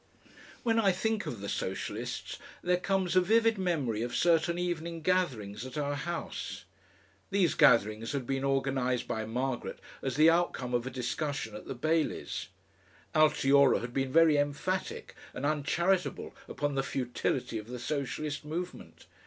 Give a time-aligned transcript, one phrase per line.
[0.63, 5.63] When I think of the Socialists there comes a vivid memory of certain evening gatherings
[5.63, 6.65] at our house....
[7.29, 11.75] These gatherings had been organised by Margaret as the outcome of a discussion at the
[11.75, 12.47] Baileys'.
[13.13, 19.05] Altiora had been very emphatic and uncharitable upon the futility of the Socialist movement.